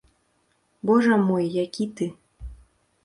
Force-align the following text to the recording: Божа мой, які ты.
Божа 0.89 1.15
мой, 1.27 1.45
які 1.65 1.85
ты. 2.01 2.11